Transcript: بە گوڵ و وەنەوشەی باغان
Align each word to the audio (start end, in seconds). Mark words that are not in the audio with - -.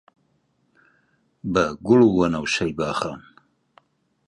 بە 1.53 1.65
گوڵ 1.85 1.99
و 2.05 2.09
وەنەوشەی 2.17 2.75
باغان 2.77 3.21